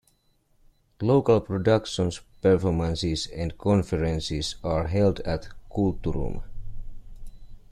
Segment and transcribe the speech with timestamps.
[0.99, 6.41] Local productions, performances and conferences are held at "Kulturum".